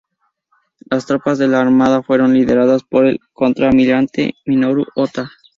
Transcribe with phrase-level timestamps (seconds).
[0.89, 5.29] Las tropas de la Armada fueron lideradas por el contraalmirante Minoru Ōta.